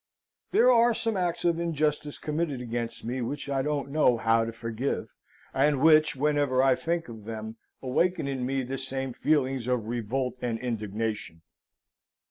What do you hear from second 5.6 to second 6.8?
which, whenever I